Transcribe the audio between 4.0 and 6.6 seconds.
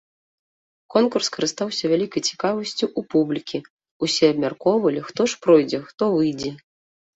усе абмяркоўвалі, хто ж пройдзе, хто выйдзе.